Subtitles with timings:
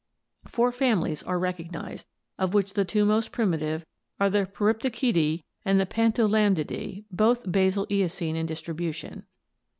[0.47, 2.07] Four families are recognized,
[2.39, 3.85] of which the two most primitive
[4.19, 9.27] are the Periptychidae and the Pantolambdidae, both basal Eocene in distribution.